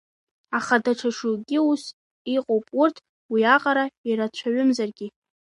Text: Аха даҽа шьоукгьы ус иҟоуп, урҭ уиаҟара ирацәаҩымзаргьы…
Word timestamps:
Аха 0.57 0.75
даҽа 0.83 1.09
шьоукгьы 1.17 1.59
ус 1.71 1.83
иҟоуп, 2.35 2.65
урҭ 2.81 2.95
уиаҟара 3.31 3.85
ирацәаҩымзаргьы… 4.09 5.07